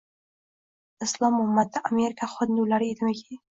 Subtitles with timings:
[1.07, 3.33] Islom ummati Amerika hindulari edimiki